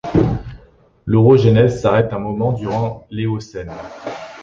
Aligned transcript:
L'orogenèse 1.05 1.79
s'arrête 1.79 2.11
un 2.11 2.17
moment 2.17 2.53
durant 2.53 3.05
l'Éocène. 3.11 3.71